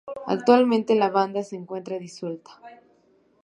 [0.25, 2.59] Actualmente la banda se encuentra disuelta.